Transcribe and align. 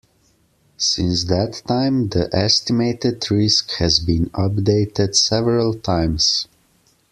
Since 0.77 1.25
that 1.25 1.61
time, 1.67 2.09
the 2.09 2.27
estimated 2.35 3.29
risk 3.29 3.73
has 3.73 3.99
been 3.99 4.31
updated 4.31 5.15
several 5.15 5.75
times. 5.75 6.47